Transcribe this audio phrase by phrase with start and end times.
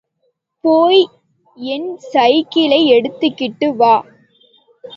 [0.63, 1.01] போய்
[1.57, 3.95] என் சைக்கிளை எடுத்துகிட்டு வா!